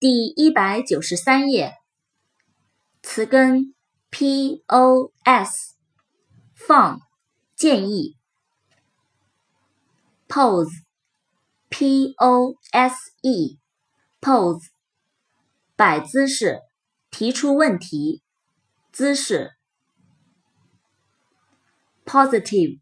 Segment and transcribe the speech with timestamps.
[0.00, 1.74] 第一百九十三页，
[3.02, 3.74] 词根
[4.08, 5.74] P O S，
[6.54, 6.98] 放
[7.54, 8.16] 建议
[10.26, 10.70] pose
[11.68, 13.58] P O S E
[14.22, 14.68] pose，
[15.76, 16.60] 摆姿势，
[17.10, 18.22] 提出问题，
[18.90, 19.50] 姿势
[22.06, 22.78] positive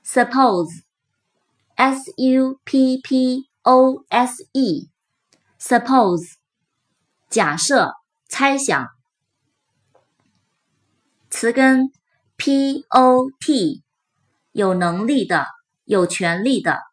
[0.06, 6.34] suppose，s u p p o s e，suppose，
[7.30, 7.95] 假设、
[8.30, 8.88] 猜想。
[11.31, 11.89] 词根
[12.38, 13.84] p o t，
[14.52, 15.48] 有能力的、
[15.86, 16.92] 有权利的。